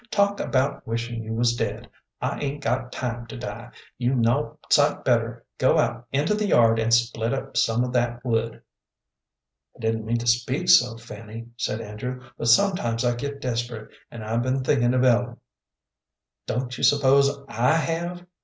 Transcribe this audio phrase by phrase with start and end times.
[0.09, 1.87] "Talk about wishin' you was dead.
[2.19, 3.69] I 'ain't got time to die.
[3.99, 8.25] You'd 'nough sight better go out into the yard and split up some of that
[8.25, 8.63] wood."
[9.75, 14.25] "I didn't mean to speak so, Fanny," said Andrew, "but sometimes I get desperate, and
[14.25, 15.37] I've been thinking of Ellen."
[16.47, 18.25] "Don't you suppose I have?"